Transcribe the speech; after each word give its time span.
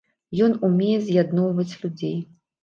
Ён 0.45 0.55
умее 0.67 0.95
з'ядноўваць 1.09 1.67
людзей. 1.83 2.17